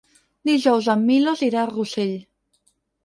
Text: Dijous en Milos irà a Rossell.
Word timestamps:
Dijous 0.49 0.87
en 0.95 1.03
Milos 1.11 1.43
irà 1.49 1.61
a 1.65 1.69
Rossell. 1.75 2.17